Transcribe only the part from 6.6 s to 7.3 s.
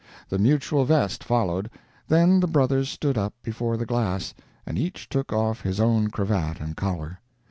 collar.